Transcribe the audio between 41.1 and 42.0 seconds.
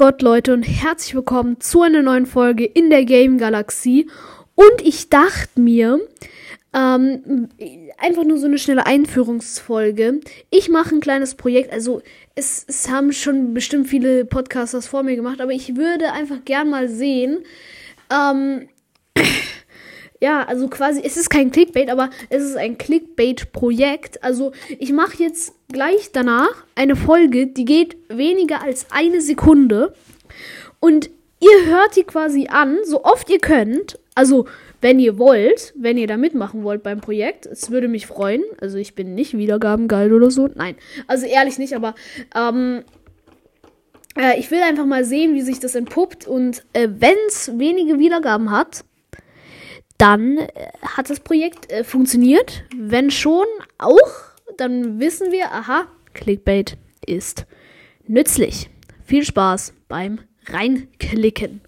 ehrlich nicht, aber